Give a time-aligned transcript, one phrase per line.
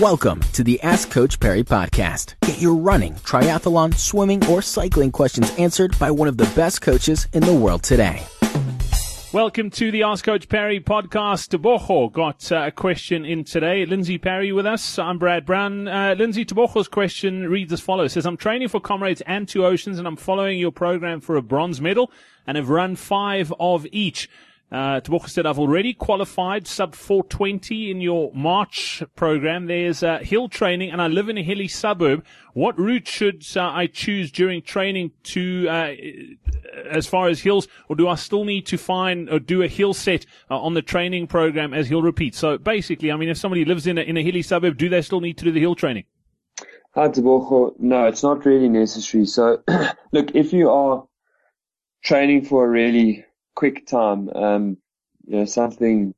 [0.00, 2.36] Welcome to the Ask Coach Parry podcast.
[2.42, 7.26] Get your running, triathlon, swimming, or cycling questions answered by one of the best coaches
[7.32, 8.24] in the world today.
[9.32, 11.48] Welcome to the Ask Coach Parry podcast.
[11.48, 13.84] Tebogo got uh, a question in today.
[13.86, 15.00] Lindsey Parry with us.
[15.00, 15.88] I'm Brad Brown.
[15.88, 18.12] Uh, Lindsey Tebogo's question reads as follows.
[18.12, 21.42] says, I'm training for Comrades and Two Oceans and I'm following your program for a
[21.42, 22.12] bronze medal
[22.46, 24.30] and have run five of each.
[24.70, 29.66] Uh, Tebogo said, I've already qualified sub 420 in your March program.
[29.66, 32.22] There's uh, hill training and I live in a hilly suburb.
[32.52, 35.94] What route should uh, I choose during training to, uh,
[36.90, 39.94] as far as hills, or do I still need to find or do a hill
[39.94, 42.34] set uh, on the training program as he'll repeat?
[42.34, 45.00] So basically, I mean, if somebody lives in a, in a hilly suburb, do they
[45.00, 46.04] still need to do the hill training?
[46.94, 47.72] Hi, Tebogo.
[47.78, 49.24] No, it's not really necessary.
[49.24, 49.62] So,
[50.12, 51.06] look, if you are
[52.02, 53.24] training for a really
[53.58, 54.76] quick time, um,
[55.26, 56.14] you know, something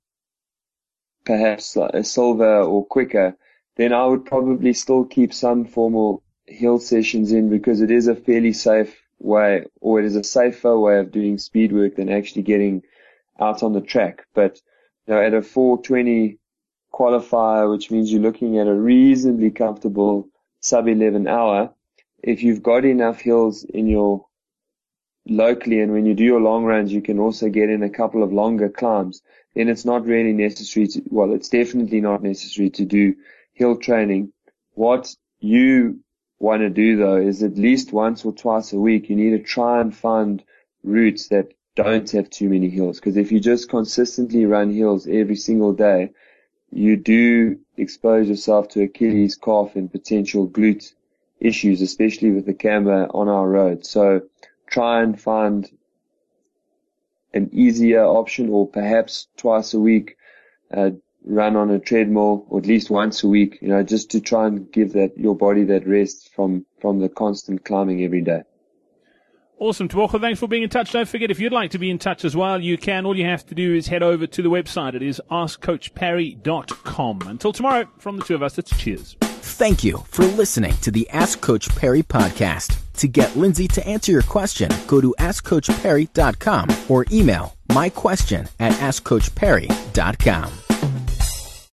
[1.25, 3.35] perhaps like a silver or quicker,
[3.79, 8.15] then I would probably still keep some formal hill sessions in because it is a
[8.15, 12.43] fairly safe way or it is a safer way of doing speed work than actually
[12.43, 12.83] getting
[13.39, 14.27] out on the track.
[14.35, 14.61] But
[15.07, 16.39] you know, at a 420
[16.93, 20.29] qualifier, which means you're looking at a reasonably comfortable
[20.61, 21.73] sub 11 hour,
[22.23, 24.27] if you've got enough hills in your
[25.31, 28.23] locally and when you do your long runs, you can also get in a couple
[28.23, 29.23] of longer climbs,
[29.55, 33.15] then it's not really necessary to, well, it's definitely not necessary to do
[33.55, 34.33] hill training.
[34.75, 36.01] What you
[36.41, 39.43] want to do though is at least once or twice a week, you need to
[39.43, 40.43] try and find
[40.83, 42.99] routes that don't have too many hills.
[42.99, 46.11] Because if you just consistently run hills every single day,
[46.73, 50.93] you do expose yourself to Achilles, calf, and potential glute
[51.39, 53.87] issues, especially with the camber on our road.
[53.87, 54.23] So
[54.71, 55.69] try and find
[57.35, 60.17] an easier option or perhaps twice a week,
[60.75, 60.91] uh,
[61.25, 64.47] run on a treadmill or at least once a week, you know, just to try
[64.47, 68.43] and give that, your body that rest from, from the constant climbing every day.
[69.59, 70.19] Awesome, Tebogo.
[70.21, 70.91] Thanks for being in touch.
[70.91, 73.05] Don't forget, if you'd like to be in touch as well, you can.
[73.05, 74.95] All you have to do is head over to the website.
[74.95, 77.23] It is askcoachparry.com.
[77.27, 79.19] Until tomorrow, from the two of us, it's cheers.
[79.21, 82.81] Thank you for listening to the Ask Coach Parry podcast.
[82.99, 88.73] To get Lindsey to answer your question, go to askcoachparry.com or email my question at
[88.73, 90.70] askcoachparry.com.